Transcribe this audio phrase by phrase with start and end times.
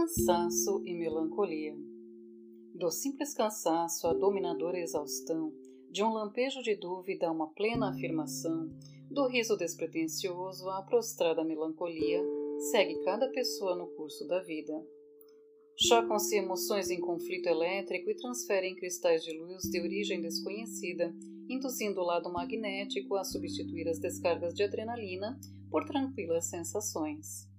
[0.00, 1.76] Cansaço e melancolia.
[2.74, 5.52] Do simples cansaço à dominadora exaustão,
[5.90, 8.70] de um lampejo de dúvida a uma plena afirmação,
[9.10, 12.24] do riso despretensioso à prostrada melancolia,
[12.70, 14.72] segue cada pessoa no curso da vida.
[15.76, 21.14] Chocam-se emoções em conflito elétrico e transferem cristais de luz de origem desconhecida,
[21.46, 25.38] induzindo o lado magnético a substituir as descargas de adrenalina
[25.70, 27.49] por tranquilas sensações.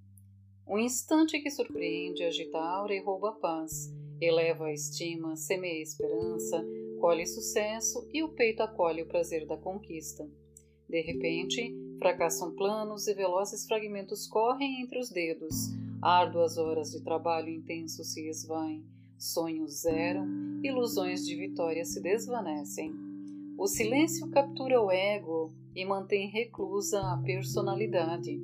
[0.68, 5.80] Um instante que surpreende, agita a aura e rouba a paz, eleva a estima, semeia
[5.80, 6.66] a esperança,
[7.00, 10.30] colhe sucesso e o peito acolhe o prazer da conquista.
[10.88, 15.70] De repente, fracassam planos e velozes fragmentos correm entre os dedos,
[16.02, 18.84] árduas horas de trabalho intenso se esvaem,
[19.18, 20.26] sonhos zeram,
[20.64, 23.11] ilusões de vitória se desvanecem.
[23.62, 28.42] O silêncio captura o ego e mantém reclusa a personalidade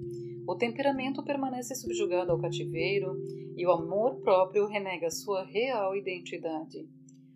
[0.48, 3.18] o temperamento permanece subjugado ao cativeiro
[3.58, 6.88] e o amor próprio renega sua real identidade.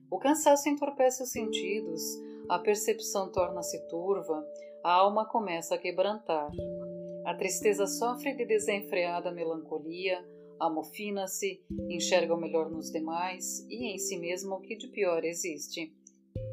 [0.10, 2.02] O cansaço entorpece os sentidos,
[2.48, 4.42] a percepção torna-se turva,
[4.82, 6.50] a alma começa a quebrantar.
[7.26, 10.26] A tristeza sofre de desenfreada melancolia,
[10.58, 15.94] amofina-se, enxerga o melhor nos demais e em si mesmo o que de pior existe.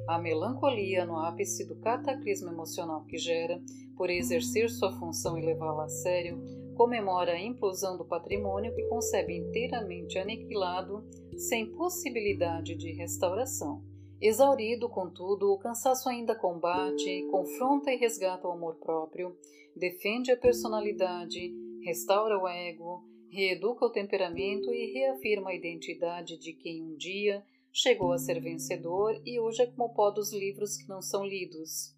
[0.08, 3.62] A melancolia, no ápice do cataclismo emocional que gera,
[3.96, 6.40] por exercer sua função e levá-la a sério,
[6.74, 11.04] comemora a implosão do patrimônio que concebe inteiramente aniquilado,
[11.36, 13.82] sem possibilidade de restauração.
[14.20, 19.36] Exaurido, contudo, o cansaço ainda combate, confronta e resgata o amor próprio,
[19.76, 21.52] defende a personalidade,
[21.84, 27.44] restaura o ego, reeduca o temperamento e reafirma a identidade de quem um dia
[27.80, 31.94] chegou a ser vencedor e hoje é como pó dos livros que não são lidos.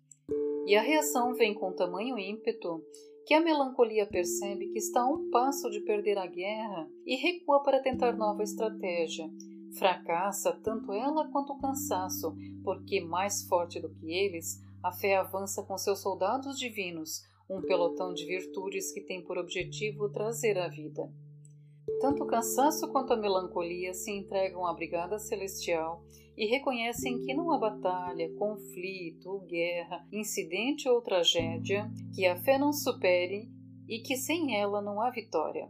[0.67, 2.85] E a reação vem com tamanho ímpeto
[3.27, 7.63] que a melancolia percebe que está a um passo de perder a guerra e recua
[7.63, 9.31] para tentar nova estratégia.
[9.79, 15.63] Fracassa tanto ela quanto o cansaço, porque, mais forte do que eles, a fé avança
[15.63, 21.11] com seus soldados divinos, um pelotão de virtudes que tem por objetivo trazer a vida.
[22.01, 26.03] Tanto o cansaço quanto a melancolia se entregam à brigada celestial
[26.37, 32.73] e reconhecem que não há batalha, conflito, guerra, incidente ou tragédia que a fé não
[32.73, 33.51] supere
[33.89, 35.69] e que sem ela não há vitória.